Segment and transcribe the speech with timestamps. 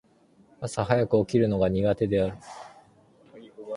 [0.61, 2.37] 朝早く起きるのが苦手である。